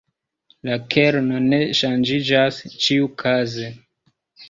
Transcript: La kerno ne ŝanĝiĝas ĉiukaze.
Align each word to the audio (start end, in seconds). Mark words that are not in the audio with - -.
La 0.69 0.77
kerno 0.95 1.43
ne 1.51 1.61
ŝanĝiĝas 1.83 2.61
ĉiukaze. 2.75 3.73